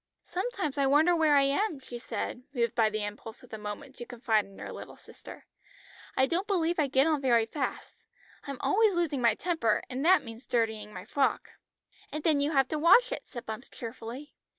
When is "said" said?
1.99-2.41, 13.27-13.45